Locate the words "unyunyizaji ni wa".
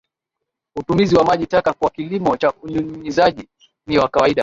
2.53-4.07